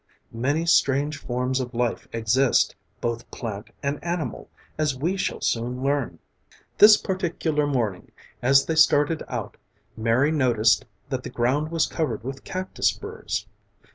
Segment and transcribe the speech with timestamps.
[0.33, 6.17] Many strange forms of life exist, both plant and animal, as we shall soon learn.
[6.79, 8.11] This particular morning
[8.41, 9.57] as they started out,
[9.95, 13.45] Mary noticed that the ground was covered with cactus burrs.